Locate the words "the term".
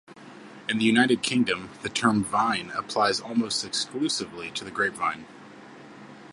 1.83-2.23